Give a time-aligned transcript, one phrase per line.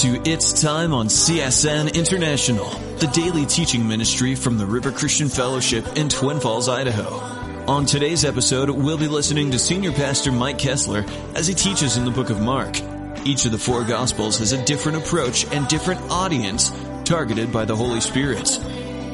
[0.00, 2.68] To It's Time on CSN International,
[2.98, 7.08] the daily teaching ministry from the River Christian Fellowship in Twin Falls, Idaho.
[7.66, 11.02] On today's episode, we'll be listening to Senior Pastor Mike Kessler
[11.34, 12.78] as he teaches in the book of Mark.
[13.24, 16.70] Each of the four Gospels has a different approach and different audience
[17.06, 18.44] targeted by the Holy Spirit.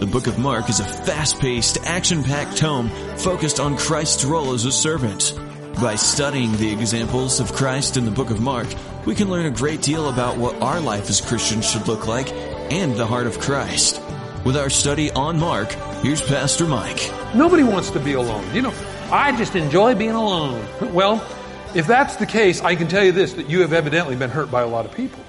[0.00, 4.72] The book of Mark is a fast-paced, action-packed tome focused on Christ's role as a
[4.72, 5.38] servant.
[5.80, 8.68] By studying the examples of Christ in the book of Mark,
[9.04, 12.30] we can learn a great deal about what our life as Christians should look like
[12.70, 14.00] and the heart of Christ.
[14.44, 15.72] With our study on Mark,
[16.02, 17.10] here's Pastor Mike.
[17.34, 18.54] Nobody wants to be alone.
[18.54, 18.74] You know,
[19.10, 20.64] I just enjoy being alone.
[20.92, 21.24] Well,
[21.74, 24.50] if that's the case, I can tell you this that you have evidently been hurt
[24.50, 25.24] by a lot of people.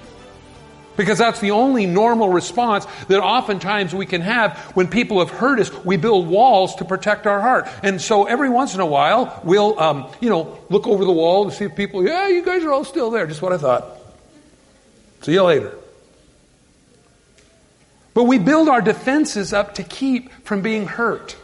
[0.95, 5.59] Because that's the only normal response that oftentimes we can have when people have hurt
[5.59, 5.71] us.
[5.83, 7.67] We build walls to protect our heart.
[7.81, 11.45] And so every once in a while, we'll, um, you know, look over the wall
[11.45, 13.25] to see if people, yeah, you guys are all still there.
[13.25, 13.85] Just what I thought.
[15.21, 15.75] See you later.
[18.13, 21.35] But we build our defenses up to keep from being hurt.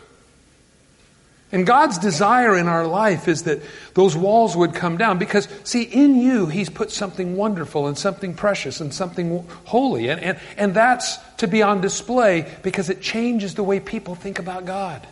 [1.52, 3.62] And God's desire in our life is that
[3.96, 8.36] those walls would come down because, see, in you, He's put something wonderful and something
[8.36, 10.10] precious and something holy.
[10.10, 14.38] And, and, and that's to be on display because it changes the way people think
[14.38, 15.06] about God.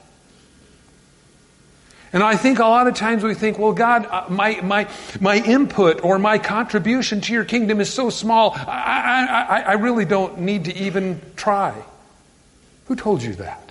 [2.14, 4.88] And I think a lot of times we think, well, God, uh, my, my,
[5.20, 10.06] my input or my contribution to your kingdom is so small, I, I, I really
[10.06, 11.74] don't need to even try.
[12.86, 13.67] Who told you that?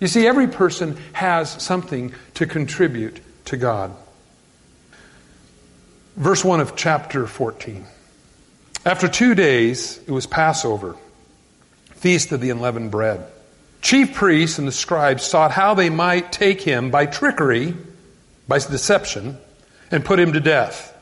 [0.00, 3.94] You see, every person has something to contribute to God.
[6.16, 7.84] Verse 1 of chapter 14.
[8.84, 10.96] After two days, it was Passover,
[11.92, 13.26] feast of the unleavened bread.
[13.82, 17.74] Chief priests and the scribes sought how they might take him by trickery,
[18.48, 19.38] by deception,
[19.90, 20.96] and put him to death.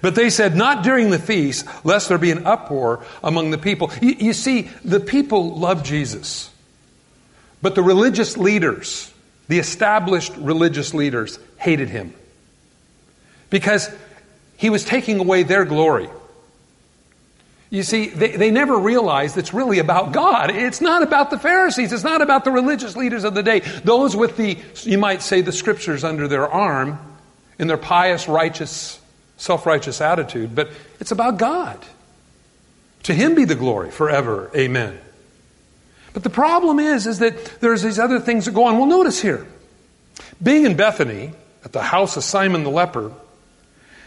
[0.00, 3.90] But they said, not during the feast, lest there be an uproar among the people.
[4.00, 6.50] You, you see, the people love Jesus.
[7.60, 9.12] But the religious leaders,
[9.48, 12.14] the established religious leaders, hated him
[13.50, 13.90] because
[14.56, 16.08] he was taking away their glory.
[17.70, 20.50] You see, they, they never realized it's really about God.
[20.50, 21.92] It's not about the Pharisees.
[21.92, 23.60] It's not about the religious leaders of the day.
[23.60, 26.98] Those with the, you might say, the scriptures under their arm
[27.58, 29.00] in their pious, righteous,
[29.36, 30.54] self righteous attitude.
[30.54, 31.78] But it's about God.
[33.04, 34.50] To Him be the glory forever.
[34.56, 34.98] Amen.
[36.18, 38.76] But the problem is, is that there's these other things that go on.
[38.76, 39.46] Well, notice here.
[40.42, 41.30] Being in Bethany,
[41.64, 43.12] at the house of Simon the leper,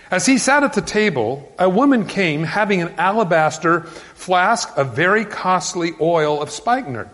[0.10, 5.24] as he sat at the table, a woman came having an alabaster flask of very
[5.24, 7.10] costly oil of spikenard.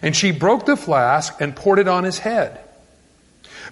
[0.00, 2.58] And she broke the flask and poured it on his head.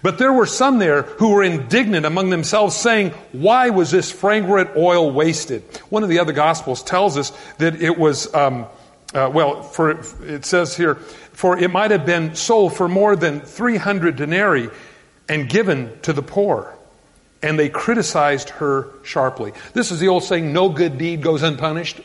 [0.03, 4.77] But there were some there who were indignant among themselves, saying, Why was this fragrant
[4.77, 5.63] oil wasted?
[5.89, 8.67] One of the other Gospels tells us that it was um,
[9.17, 13.41] uh, well, for it says here, for it might have been sold for more than
[13.41, 14.69] 300 denarii
[15.29, 16.77] and given to the poor.
[17.43, 19.53] And they criticized her sharply.
[19.73, 22.01] This is the old saying, no good deed goes unpunished.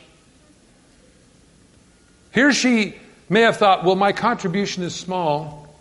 [2.33, 2.95] Here she
[3.29, 5.75] may have thought, well, my contribution is small,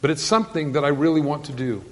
[0.00, 1.84] but it's something that I really want to do.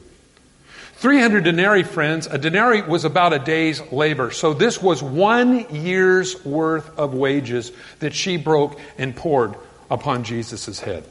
[0.97, 4.31] 300 denarii, friends, a denarii was about a day's labor.
[4.31, 9.55] So this was one year's worth of wages that she broke and poured
[9.91, 11.05] upon Jesus' head.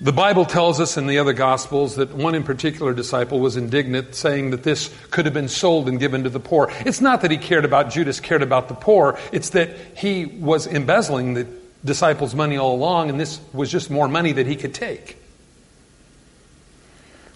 [0.00, 4.14] The Bible tells us in the other Gospels that one in particular disciple was indignant,
[4.16, 6.72] saying that this could have been sold and given to the poor.
[6.86, 9.16] It's not that he cared about Judas, cared about the poor.
[9.30, 11.46] It's that he was embezzling the
[11.84, 15.21] disciples' money all along, and this was just more money that he could take.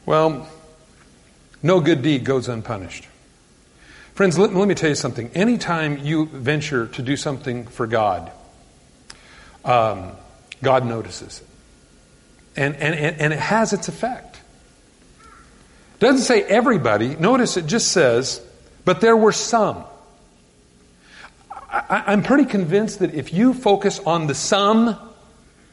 [0.06, 0.48] Well,
[1.62, 3.08] no good deed goes unpunished.
[4.14, 5.30] Friends, let, let me tell you something.
[5.34, 8.30] Anytime you venture to do something for God,
[9.64, 10.12] um,
[10.62, 11.46] God notices it.
[12.58, 14.40] And, and, and it has its effect.
[15.96, 17.16] It doesn't say everybody.
[17.16, 18.40] Notice it just says,
[18.84, 19.84] but there were some.
[21.50, 24.96] I, I'm pretty convinced that if you focus on the some,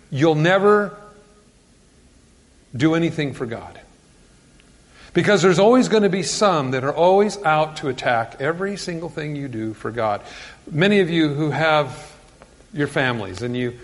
[0.10, 0.98] you'll never
[2.76, 3.80] do anything for God.
[5.14, 9.10] Because there's always going to be some that are always out to attack every single
[9.10, 10.22] thing you do for God.
[10.72, 12.12] Many of you who have
[12.74, 13.78] your families and you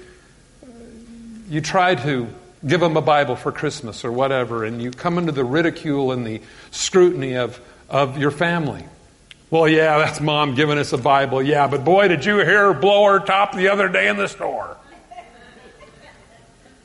[1.49, 2.27] you try to
[2.65, 6.25] give them a Bible for Christmas or whatever, and you come into the ridicule and
[6.25, 6.41] the
[6.71, 7.59] scrutiny of,
[7.89, 8.85] of your family.
[9.49, 11.41] Well, yeah, that's mom giving us a Bible.
[11.41, 14.27] Yeah, but boy, did you hear her blow her top the other day in the
[14.27, 14.77] store?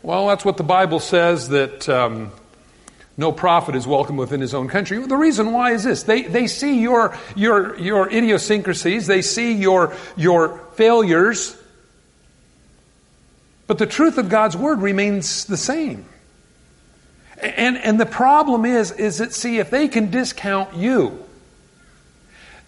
[0.03, 2.31] Well, that's what the Bible says that um,
[3.17, 4.99] No prophet is welcome within his own country.
[4.99, 6.03] The reason why is this.
[6.03, 9.07] They, they see your, your, your idiosyncrasies.
[9.07, 11.57] They see your, your failures.
[13.67, 16.07] But the truth of God's word remains the same.
[17.41, 21.25] And, and the problem is, is that, see, if they can discount you,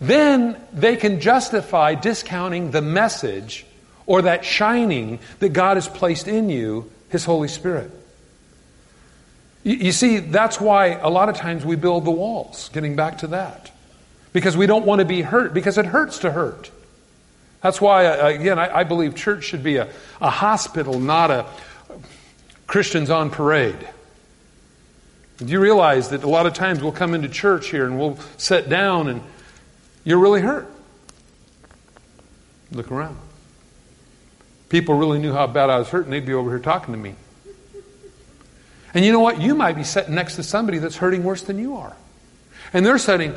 [0.00, 3.66] then they can justify discounting the message
[4.06, 7.90] or that shining that God has placed in you, His Holy Spirit.
[9.66, 13.18] You, you see, that's why a lot of times we build the walls, getting back
[13.18, 13.72] to that.
[14.32, 16.70] Because we don't want to be hurt, because it hurts to hurt.
[17.62, 19.88] That's why, uh, again, I, I believe church should be a,
[20.20, 21.46] a hospital, not a
[22.68, 23.88] Christians on parade.
[25.38, 28.18] Do you realize that a lot of times we'll come into church here and we'll
[28.36, 29.20] sit down and
[30.04, 30.70] you're really hurt?
[32.70, 33.16] Look around.
[34.68, 37.00] People really knew how bad I was hurt and they'd be over here talking to
[37.00, 37.16] me.
[38.96, 39.42] And you know what?
[39.42, 41.94] You might be sitting next to somebody that's hurting worse than you are.
[42.72, 43.34] And they're sitting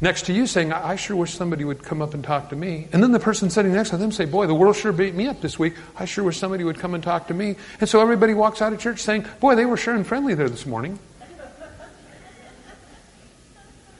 [0.00, 2.88] next to you saying, I sure wish somebody would come up and talk to me.
[2.94, 5.26] And then the person sitting next to them say, Boy, the world sure beat me
[5.28, 5.74] up this week.
[5.98, 7.56] I sure wish somebody would come and talk to me.
[7.78, 10.48] And so everybody walks out of church saying, Boy, they were sure and friendly there
[10.48, 10.98] this morning.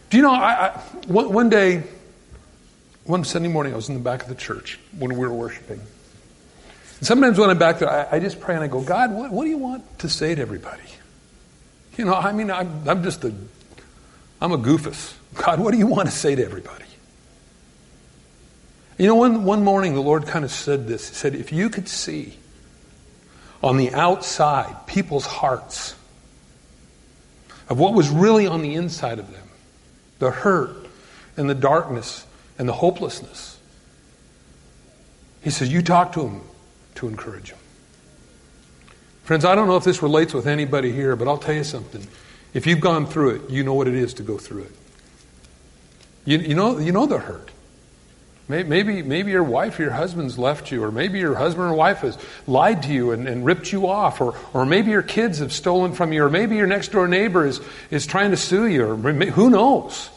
[0.08, 0.70] Do you know, I, I,
[1.08, 1.82] one, one day,
[3.04, 5.78] one Sunday morning, I was in the back of the church when we were worshiping.
[5.78, 9.30] And sometimes when I'm back there, I, I just pray and I go, God, what,
[9.30, 10.80] what, do you want to say to everybody?
[11.96, 13.32] You know, I mean, I'm, I'm just a,
[14.40, 15.14] I'm a goofus.
[15.34, 16.84] God, what do you want to say to everybody?
[18.98, 21.08] You know, one, one morning the Lord kind of said this.
[21.08, 22.38] He said, if you could see
[23.62, 25.94] on the outside people's hearts
[27.68, 29.48] of what was really on the inside of them,
[30.18, 30.86] the hurt
[31.36, 32.26] and the darkness
[32.58, 33.58] and the hopelessness.
[35.42, 36.42] He says, You talk to them
[36.96, 37.58] to encourage them.
[39.22, 42.06] Friends, I don't know if this relates with anybody here, but I'll tell you something.
[42.54, 44.72] If you've gone through it, you know what it is to go through it.
[46.24, 47.50] You, you, know, you know the hurt.
[48.48, 52.00] Maybe, maybe your wife or your husband's left you, or maybe your husband or wife
[52.00, 55.52] has lied to you and, and ripped you off, or, or maybe your kids have
[55.52, 57.60] stolen from you, or maybe your next door neighbor is,
[57.90, 60.10] is trying to sue you, or who knows?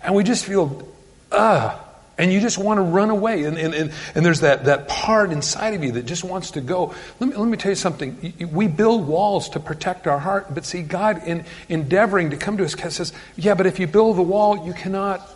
[0.00, 0.88] And we just feel,
[1.30, 1.85] ah,
[2.18, 3.44] and you just want to run away.
[3.44, 6.60] And, and, and, and, there's that, that part inside of you that just wants to
[6.60, 6.94] go.
[7.20, 8.32] Let me, let me tell you something.
[8.50, 12.64] We build walls to protect our heart, but see, God, in endeavoring to come to
[12.64, 15.28] us, says, yeah, but if you build the wall, you cannot,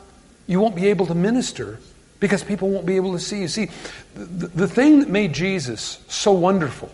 [0.47, 1.79] you won't be able to minister
[2.19, 3.49] because people won't be able to see you.
[3.49, 3.69] See,
[4.15, 6.91] the, the thing that made Jesus so wonderful,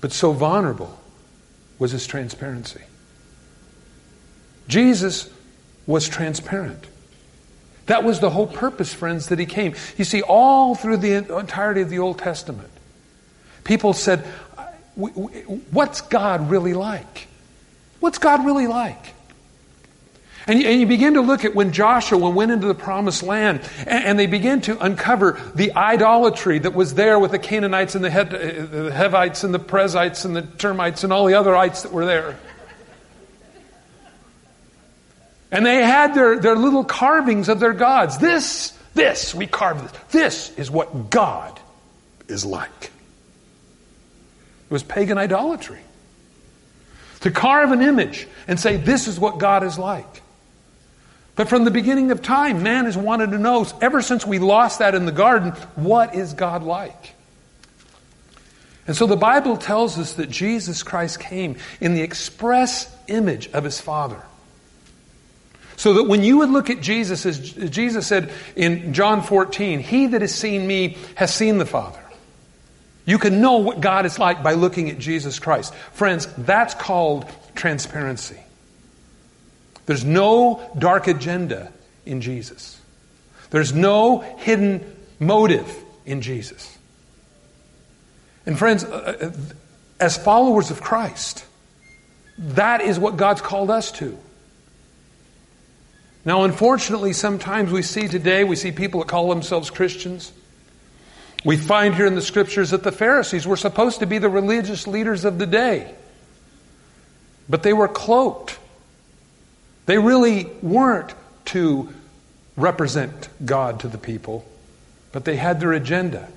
[0.00, 0.98] but so vulnerable,
[1.78, 2.82] was his transparency.
[4.68, 5.30] Jesus
[5.86, 6.86] was transparent.
[7.86, 9.74] That was the whole purpose, friends, that he came.
[9.96, 12.70] You see, all through the entirety of the Old Testament,
[13.64, 14.20] people said,
[14.96, 17.28] What's God really like?
[18.00, 19.14] What's God really like?
[20.46, 23.60] And you, and you, begin to look at when Joshua went into the promised land
[23.86, 28.02] and, and, they began to uncover the idolatry that was there with the Canaanites and
[28.02, 31.82] the, Het, uh, the Hivites and the Perizzites and the termites and all the otherites
[31.82, 32.38] that were there.
[35.50, 38.18] And they had their, their little carvings of their gods.
[38.18, 40.00] This, this, we carve this.
[40.10, 41.58] This is what God
[42.28, 42.84] is like.
[42.84, 45.80] It was pagan idolatry.
[47.20, 50.22] To carve an image and say, this is what God is like.
[51.34, 54.78] But from the beginning of time, man has wanted to know, ever since we lost
[54.78, 57.14] that in the garden, what is God like?
[58.86, 63.64] And so the Bible tells us that Jesus Christ came in the express image of
[63.64, 64.22] his Father.
[65.80, 70.08] So that when you would look at Jesus, as Jesus said in John 14, He
[70.08, 72.04] that has seen me has seen the Father.
[73.06, 75.74] You can know what God is like by looking at Jesus Christ.
[75.94, 78.38] Friends, that's called transparency.
[79.86, 81.72] There's no dark agenda
[82.04, 82.78] in Jesus.
[83.48, 84.84] There's no hidden
[85.18, 86.76] motive in Jesus.
[88.44, 89.54] And friends, uh, uh,
[89.98, 91.46] as followers of Christ,
[92.36, 94.18] that is what God's called us to.
[96.24, 100.32] Now, unfortunately, sometimes we see today, we see people that call themselves Christians.
[101.44, 104.86] We find here in the scriptures that the Pharisees were supposed to be the religious
[104.86, 105.94] leaders of the day,
[107.48, 108.58] but they were cloaked.
[109.86, 111.14] They really weren't
[111.46, 111.88] to
[112.56, 114.44] represent God to the people,
[115.12, 116.28] but they had their agenda.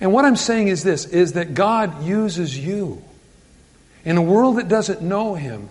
[0.00, 3.02] And what I'm saying is this is that God uses you
[4.04, 5.68] in a world that doesn't know him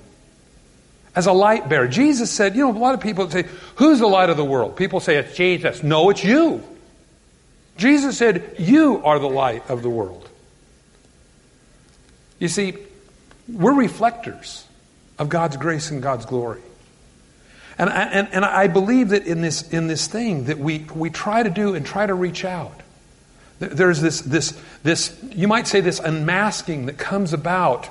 [1.15, 1.87] as a light bearer.
[1.87, 4.75] Jesus said, you know, a lot of people say, Who's the light of the world?
[4.75, 5.83] People say it's Jesus.
[5.83, 6.63] No, it's you.
[7.77, 10.27] Jesus said, You are the light of the world.
[12.39, 12.75] You see,
[13.47, 14.65] We're reflectors
[15.19, 16.61] of God's grace and God's glory.
[17.77, 21.09] And I, and, and I believe that in this, in this thing that we, we
[21.09, 22.81] try to do and try to reach out,
[23.59, 27.89] there's this, this, this, you might say, this unmasking that comes about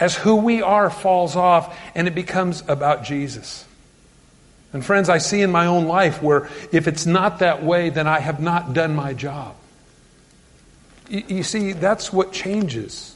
[0.00, 3.64] as who we are falls off and it becomes about Jesus.
[4.72, 8.08] And friends, I see in my own life where if it's not that way, then
[8.08, 9.54] I have not done my job.
[11.08, 13.14] You, see, that's what changes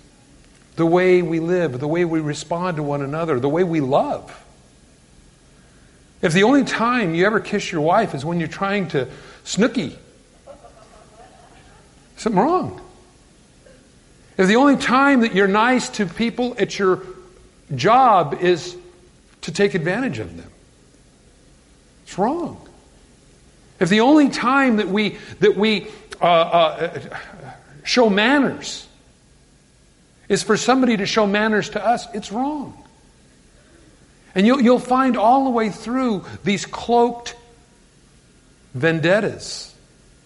[0.77, 4.45] the way we live, the way we respond to one another, the way we love.
[6.23, 9.09] If the only time you ever kiss your wife is when you're trying to
[9.43, 9.99] snooky,
[12.17, 12.81] something wrong.
[14.39, 17.03] If the only time that you're nice to people at your
[17.75, 18.77] job is
[19.43, 20.51] to take advantage of them,
[22.05, 22.67] it's wrong.
[23.81, 25.89] If the only time that we that we
[26.21, 27.01] uh, uh,
[27.83, 28.87] show manners
[30.29, 32.85] is for somebody to show manners to us, it's wrong.
[34.35, 37.35] And you'll, you'll find all the way through these cloaked
[38.75, 39.75] vendettas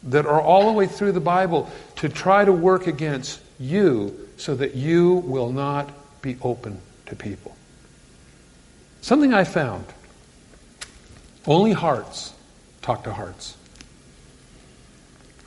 [0.05, 4.55] that are all the way through the Bible to try to work against you so
[4.57, 5.91] that you will not
[6.21, 7.57] be open to people.
[9.01, 9.85] Something I found
[11.47, 12.33] only hearts
[12.83, 13.57] talk to hearts.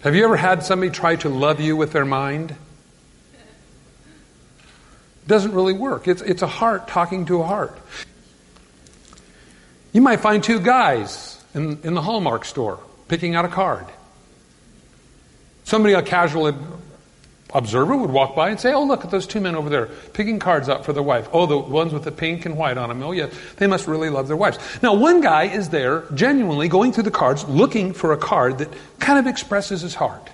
[0.02, 2.52] Have you ever had somebody try to love you with their mind?
[2.52, 2.58] It
[5.28, 6.08] doesn't really work.
[6.08, 7.78] It's, it's a heart talking to a heart.
[9.94, 13.86] You might find two guys in, in the Hallmark store picking out a card.
[15.64, 16.54] Somebody, a casual
[17.54, 20.40] observer, would walk by and say, Oh, look at those two men over there picking
[20.40, 21.30] cards out for their wife.
[21.32, 23.02] Oh, the ones with the pink and white on them.
[23.04, 24.58] Oh, yeah, they must really love their wives.
[24.82, 28.70] Now, one guy is there genuinely going through the cards looking for a card that
[29.00, 30.30] kind of expresses his heart.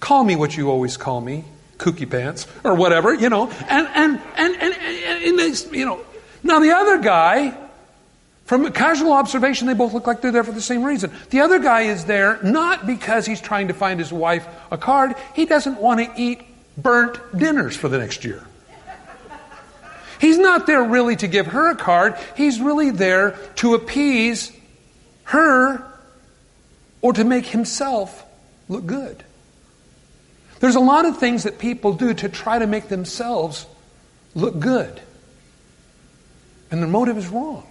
[0.00, 1.44] Call me what you always call me,
[1.78, 3.50] kooky pants, or whatever, you know.
[3.68, 6.04] And, and, and, and, and, you know.
[6.42, 7.56] Now, the other guy
[8.44, 11.10] from casual observation, they both look like they're there for the same reason.
[11.30, 15.14] The other guy is there not because he's trying to find his wife a card.
[15.34, 16.42] He doesn't want to eat
[16.76, 18.42] burnt dinners for the next year.
[20.20, 22.16] He's not there really to give her a card.
[22.36, 24.52] He's really there to appease
[25.24, 25.84] her
[27.00, 28.24] or to make himself
[28.68, 29.24] look good.
[30.60, 33.66] There's a lot of things that people do to try to make themselves
[34.34, 35.00] look good.
[36.70, 37.66] And their motive is wrong.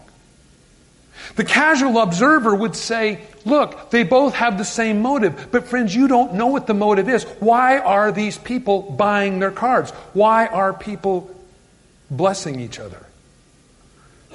[1.36, 5.48] The casual observer would say, look, they both have the same motive.
[5.52, 7.24] But friends, you don't know what the motive is.
[7.40, 9.92] Why are these people buying their cards?
[10.14, 11.34] Why are people
[12.12, 13.06] blessing each other?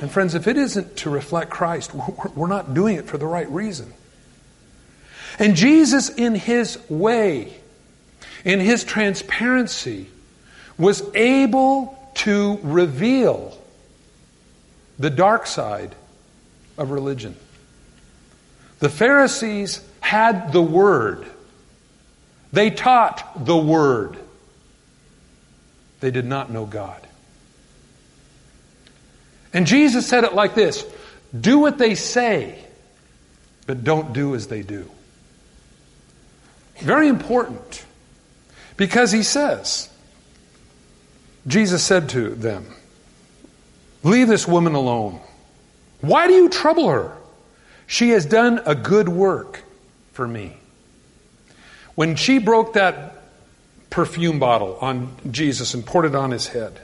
[0.00, 3.48] And friends, if it isn't to reflect Christ, we're not doing it for the right
[3.50, 3.92] reason.
[5.38, 7.56] And Jesus, in his way,
[8.44, 10.08] in his transparency,
[10.78, 13.56] was able to reveal
[14.98, 15.94] the dark side
[16.78, 17.36] of religion.
[18.78, 21.26] The Pharisees had the Word,
[22.52, 24.16] they taught the Word.
[26.00, 27.04] They did not know God.
[29.52, 30.86] And Jesus said it like this
[31.38, 32.58] Do what they say,
[33.66, 34.88] but don't do as they do.
[36.78, 37.84] Very important.
[38.76, 39.90] Because he says,
[41.48, 42.66] Jesus said to them,
[44.04, 45.20] Leave this woman alone.
[46.00, 47.16] Why do you trouble her?
[47.86, 49.64] She has done a good work
[50.12, 50.56] for me.
[51.94, 53.22] When she broke that
[53.90, 56.80] perfume bottle on Jesus and poured it on his head,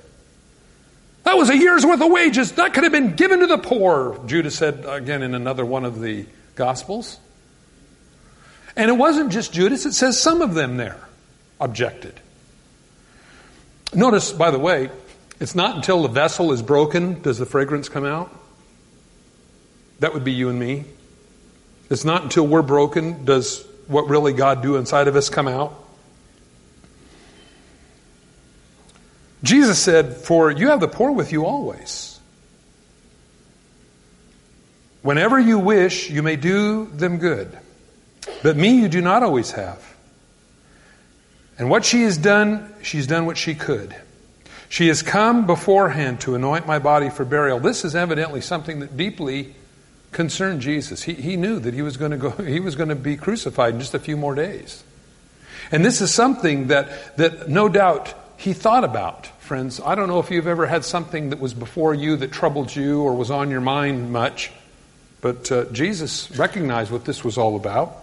[1.25, 2.53] that was a year's worth of wages.
[2.53, 6.01] That could have been given to the poor, Judas said again in another one of
[6.01, 7.19] the Gospels.
[8.77, 11.01] And it wasn't just Judas, it says some of them there
[11.61, 12.21] objected.
[13.95, 14.91] Notice, by the way,
[15.41, 18.35] it's not until the vessel is broken does the fragrance come out.
[20.05, 20.85] That would be you and me.
[21.89, 25.83] It's not until we're broken does what really God do inside of us come out.
[29.43, 32.21] Jesus said, For you have the poor with you always.
[35.01, 37.59] Whenever you wish, you may do them good.
[38.43, 39.83] But me you do not always have.
[41.59, 43.97] And what she has done, she's done what she could.
[44.69, 47.59] She has come beforehand to anoint my body for burial.
[47.59, 49.55] This is evidently something that deeply
[50.15, 51.03] concerned Jesus.
[51.03, 53.75] He, he knew that he was going to go, he was going to be crucified
[53.75, 54.83] in just a few more days.
[55.71, 59.81] And this is something that, that no doubt he thought about, friends.
[59.81, 63.03] I don't know if you've ever had something that was before you that troubled you
[63.03, 64.51] or was on your mind much,
[65.21, 67.97] but uh, Jesus recognized what this was all about.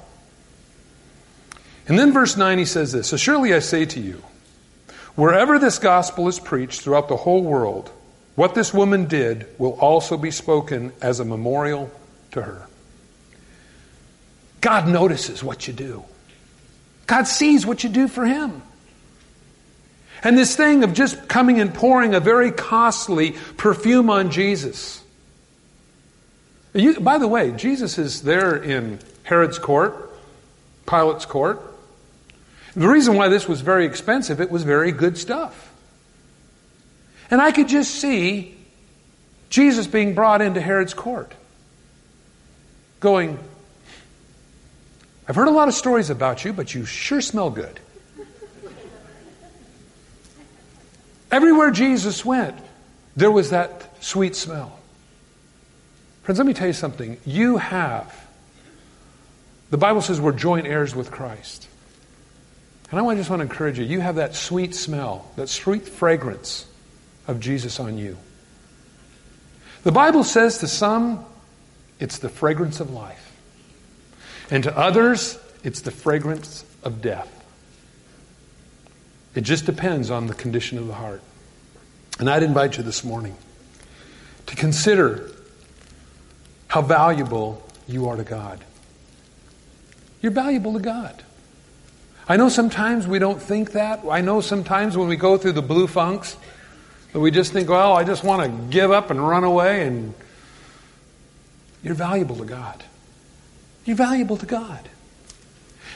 [1.88, 4.24] And then verse 9 he says this So surely I say to you,
[5.15, 7.91] Wherever this gospel is preached throughout the whole world,
[8.36, 11.91] what this woman did will also be spoken as a memorial
[12.31, 12.67] to her.
[14.61, 16.03] God notices what you do.
[17.07, 18.61] God sees what you do for Him.
[20.23, 25.01] And this thing of just coming and pouring a very costly perfume on Jesus.
[26.73, 30.11] You, by the way, Jesus is there in Herod's court,
[30.85, 31.61] Pilate's court.
[32.75, 35.73] The reason why this was very expensive, it was very good stuff.
[37.29, 38.55] And I could just see
[39.50, 41.33] Jesus being brought into Herod's court,
[43.01, 43.38] going,
[45.27, 47.79] I've heard a lot of stories about you, but you sure smell good.
[51.29, 52.55] Everywhere Jesus went,
[53.15, 54.77] there was that sweet smell.
[56.24, 57.17] Friends, let me tell you something.
[57.25, 58.27] You have,
[59.70, 61.67] the Bible says we're joint heirs with Christ.
[62.91, 66.67] And I just want to encourage you you have that sweet smell, that sweet fragrance
[67.27, 68.17] of Jesus on you.
[69.84, 71.25] The Bible says to some,
[72.01, 73.31] it's the fragrance of life.
[74.50, 77.29] And to others, it's the fragrance of death.
[79.36, 81.22] It just depends on the condition of the heart.
[82.20, 83.38] And I'd invite you this morning
[84.48, 85.29] to consider
[86.67, 88.63] how valuable you are to God.
[90.22, 91.24] You're valuable to God.
[92.27, 94.01] I know sometimes we don't think that.
[94.10, 96.36] I know sometimes when we go through the blue funks
[97.13, 100.13] that we just think, well, I just want to give up and run away and
[101.83, 102.83] you're valuable to God.
[103.85, 104.88] You're valuable to God.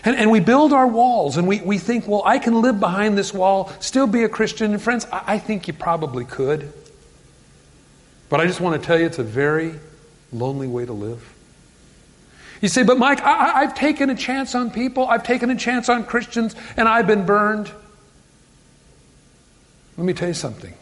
[0.04, 3.18] And, and we build our walls and we, we think, well, I can live behind
[3.18, 4.72] this wall, still be a Christian.
[4.72, 6.72] And friends, I, I think you probably could.
[8.30, 9.74] But I just want to tell you it's a very
[10.32, 11.32] lonely way to live.
[12.62, 15.90] You say, but Mike, I, have taken a chance on people, I've taken a chance
[15.90, 17.72] on Christians, and I've been burned.
[19.98, 20.74] Let me tell you something.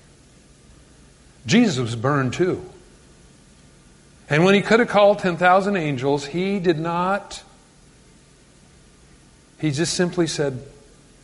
[1.45, 2.63] Jesus was burned too.
[4.33, 7.43] And when he could have called 10,000 angels, he did not.
[9.59, 10.59] He just simply said,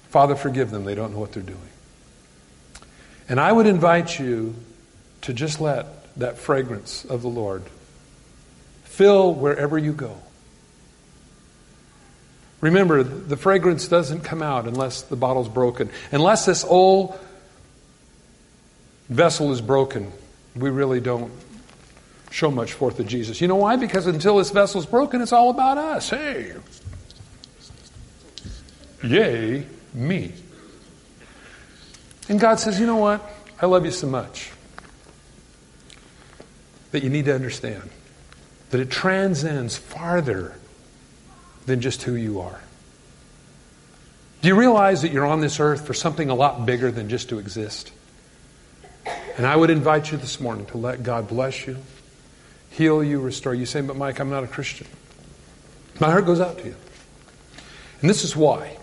[0.09, 0.83] Father, forgive them.
[0.83, 1.57] They don't know what they're doing.
[3.27, 4.53] And I would invite you
[5.21, 7.63] to just let that fragrance of the Lord
[8.83, 10.15] fill wherever you go.
[12.61, 15.89] Remember, the fragrance doesn't come out unless the bottle's broken.
[16.11, 17.19] Unless this old
[19.09, 20.11] vessel is broken,
[20.55, 21.31] we really don't
[22.29, 23.41] show much forth of Jesus.
[23.41, 23.75] You know why?
[23.75, 26.09] Because until this vessel's broken, it's all about us.
[26.09, 26.53] Hey,
[29.03, 30.33] yay, me.
[32.27, 33.27] And God says, you know what?
[33.61, 34.51] I love you so much
[36.91, 37.89] that you need to understand
[38.69, 40.55] that it transcends farther
[41.65, 42.61] than just who you are.
[44.41, 47.29] Do you realize that you're on this earth for something a lot bigger than just
[47.29, 47.91] to exist?
[49.37, 51.77] And I would invite you this morning to let God bless you,
[52.71, 53.65] heal you, restore you.
[53.65, 54.87] Say, but Mike, I'm not a Christian.
[55.99, 56.75] My heart goes out to you.
[58.01, 58.77] And this is why.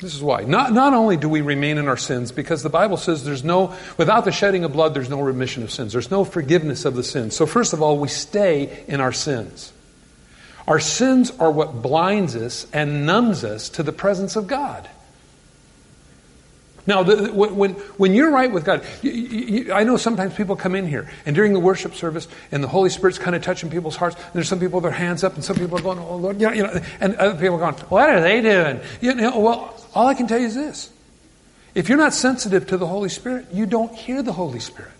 [0.00, 0.42] This is why.
[0.42, 3.74] Not, not only do we remain in our sins, because the Bible says there's no,
[3.98, 5.92] without the shedding of blood, there's no remission of sins.
[5.92, 7.36] There's no forgiveness of the sins.
[7.36, 9.72] So, first of all, we stay in our sins.
[10.66, 14.88] Our sins are what blinds us and numbs us to the presence of God.
[16.86, 20.74] Now, the, when, when you're right with God, you, you, I know sometimes people come
[20.74, 23.96] in here, and during the worship service, and the Holy Spirit's kind of touching people's
[23.96, 26.16] hearts, and there's some people with their hands up, and some people are going, oh,
[26.16, 28.80] Lord, you know, you know, and other people are going, what are they doing?
[29.00, 30.90] You know, well, all I can tell you is this.
[31.74, 34.92] If you're not sensitive to the Holy Spirit, you don't hear the Holy Spirit.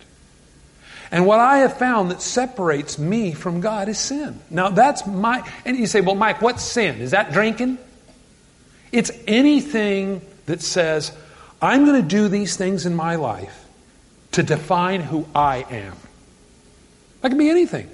[1.11, 4.39] And what I have found that separates me from God is sin.
[4.49, 7.01] Now that's my, and you say, well, Mike, what's sin?
[7.01, 7.77] Is that drinking?
[8.93, 11.11] It's anything that says,
[11.61, 13.65] I'm going to do these things in my life
[14.31, 15.95] to define who I am.
[17.21, 17.89] That can be anything.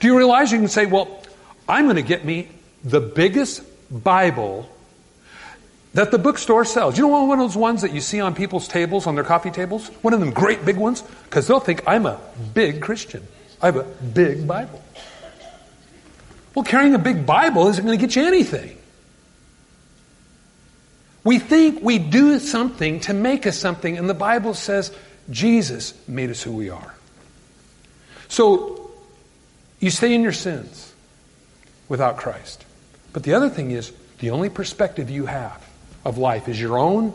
[0.00, 1.22] Do you realize you can say, well,
[1.68, 2.48] I'm going to get me
[2.82, 4.68] the biggest Bible
[5.94, 6.98] that the bookstore sells.
[6.98, 9.50] You know one of those ones that you see on people's tables, on their coffee
[9.50, 9.88] tables?
[10.02, 11.02] One of them great big ones?
[11.24, 12.20] Because they'll think I'm a
[12.52, 13.26] big Christian.
[13.62, 14.82] I have a big Bible.
[16.54, 18.76] Well, carrying a big Bible isn't going to get you anything.
[21.26, 24.96] We think we do something to make us something, and the Bible says
[25.28, 26.94] Jesus made us who we are.
[28.28, 28.92] So,
[29.80, 30.94] you stay in your sins
[31.88, 32.64] without Christ.
[33.12, 35.68] But the other thing is, the only perspective you have
[36.04, 37.12] of life is your own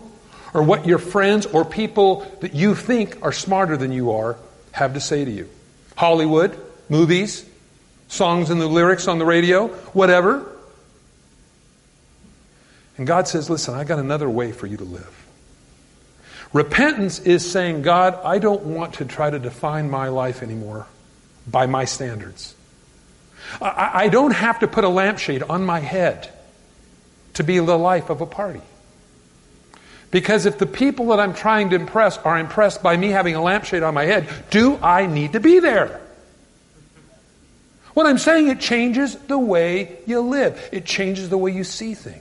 [0.54, 4.36] or what your friends or people that you think are smarter than you are
[4.74, 5.48] have to say to you.
[5.96, 7.46] Hollywood, movies,
[8.10, 10.51] songs and the lyrics on the radio, whatever.
[12.98, 15.28] And God says, Listen, I got another way for you to live.
[16.54, 20.88] Repentance is saying, God, I don't want to try to define my life anymore
[21.48, 22.56] by my standards.
[23.62, 26.30] I, I don't have to put a lampshade on my head
[27.36, 28.62] to be the life of a party.
[30.12, 33.42] Because if the people that I'm trying to impress are impressed by me having a
[33.42, 36.02] lampshade on my head, do I need to be there?
[37.94, 40.70] What I'm saying, it changes the way you live.
[40.72, 42.21] It changes the way you see things.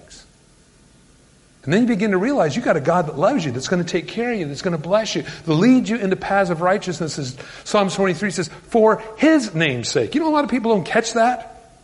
[1.62, 3.84] And then you begin to realize you've got a God that loves you, that's going
[3.84, 6.48] to take care of you, that's going to bless you, to lead you into paths
[6.48, 10.14] of righteousness, as Psalms 23 says, for His name's sake.
[10.14, 11.74] You know, a lot of people don't catch that.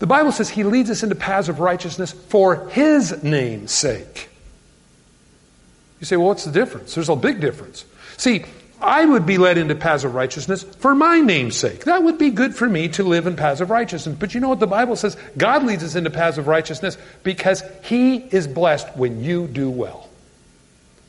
[0.00, 4.28] The Bible says He leads us into paths of righteousness for His name's sake.
[6.00, 6.94] You say, well, what's the difference?
[6.94, 7.84] There's a big difference.
[8.16, 8.44] See,
[8.80, 11.84] I would be led into paths of righteousness for my name's sake.
[11.84, 14.16] That would be good for me to live in paths of righteousness.
[14.18, 15.16] But you know what the Bible says?
[15.36, 20.08] God leads us into paths of righteousness because He is blessed when you do well.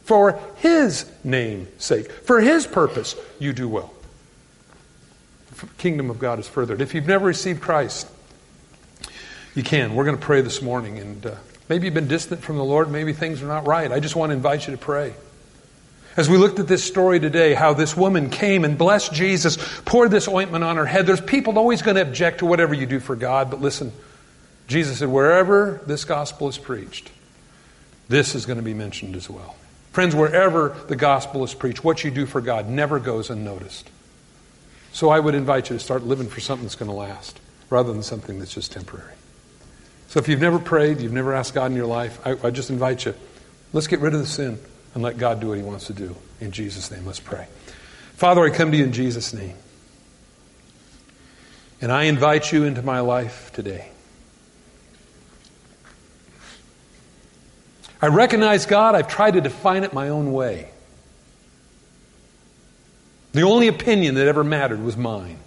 [0.04, 3.94] For His name's sake, for His purpose, you do well.
[5.52, 6.82] The kingdom of God is furthered.
[6.82, 8.08] If you've never received Christ,
[9.56, 9.96] you can.
[9.96, 10.98] We're going to pray this morning.
[11.00, 11.36] And uh,
[11.70, 12.92] maybe you've been distant from the Lord.
[12.92, 13.92] Maybe things are not right.
[13.92, 15.14] I just want to invite you to pray.
[16.17, 20.12] As we looked at this story today, how this woman came and blessed Jesus, poured
[20.12, 23.00] this ointment on her head, there's people always going to object to whatever you do
[23.00, 23.93] for God, but listen,
[24.67, 27.12] Jesus said, wherever this gospel is preached,
[28.10, 29.56] this is going to be mentioned as well.
[29.93, 33.89] Friends, wherever the gospel is preached, what you do for God never goes unnoticed.
[34.91, 37.93] So I would invite you to start living for something that's going to last rather
[37.93, 39.13] than something that's just temporary.
[40.10, 42.69] So if you've never prayed, you've never asked God in your life, I, I just
[42.69, 43.13] invite you,
[43.71, 44.60] let's get rid of the sin
[44.93, 46.15] and let God do what He wants to do.
[46.39, 47.47] In Jesus' name, let's pray.
[48.15, 49.56] Father, I come to you in Jesus' name.
[51.82, 53.89] And I invite you into my life today.
[58.01, 60.69] I recognize, God, I've tried to define it my own way.
[63.34, 65.39] The only opinion that ever mattered was mine.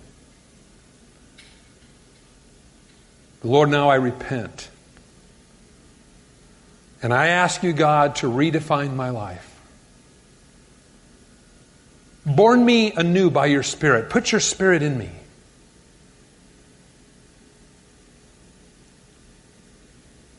[3.43, 4.71] Lord, now I repent.
[7.05, 9.61] And I ask you, God, to redefine my life.
[12.25, 14.09] Born me anew by your Spirit.
[14.09, 15.11] Put your Spirit in me.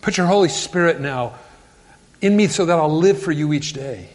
[0.02, 1.36] Put your Holy Spirit now
[2.20, 4.10] in me so that I'll live for you each day.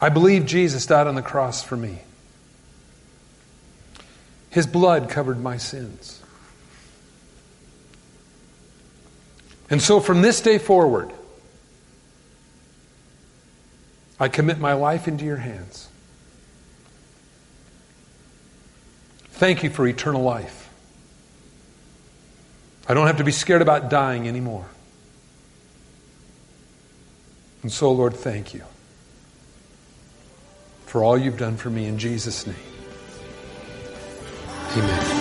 [0.00, 1.98] I believe Jesus died on the cross for me.
[4.50, 6.22] His blood covered my sins.
[9.68, 11.12] And so from this day forward,
[14.18, 15.88] I commit my life into your hands.
[19.30, 20.70] Thank you for eternal life.
[22.88, 24.66] I don't have to be scared about dying anymore.
[27.62, 28.62] And so, Lord, thank you
[30.86, 32.56] for all you've done for me in Jesus' name.
[34.76, 35.15] Amen.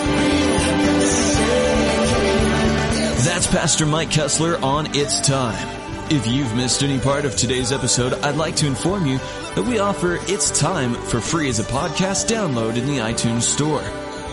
[3.46, 5.68] That's Pastor Mike Kessler on It's Time.
[6.12, 9.20] If you've missed any part of today's episode, I'd like to inform you
[9.54, 13.84] that we offer It's Time for free as a podcast download in the iTunes Store.